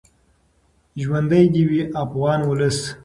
ژوندی 1.01 1.45
دې 1.53 1.63
وي 1.69 1.81
افغان 2.03 2.39
ولس. 2.49 2.79